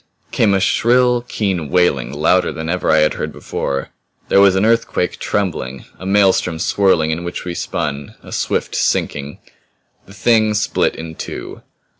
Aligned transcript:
Came 0.31 0.55
a 0.55 0.59
shrill, 0.59 1.21
keen 1.27 1.69
wailing 1.69 2.11
louder 2.11 2.51
than 2.51 2.69
ever 2.69 2.89
I 2.89 3.01
had 3.01 3.13
heard 3.13 3.31
before. 3.31 3.89
There 4.29 4.41
was 4.41 4.55
an 4.55 4.65
earthquake 4.65 5.19
trembling; 5.19 5.85
a 5.99 6.07
maelstrom 6.07 6.57
swirling 6.57 7.11
in 7.11 7.23
which 7.23 7.45
we 7.45 7.53
spun; 7.53 8.15
a 8.23 8.31
swift 8.31 8.73
sinking. 8.73 9.37
The 10.07 10.15
Thing 10.15 10.55
split 10.55 10.95
in 10.95 11.13
two. 11.13 11.61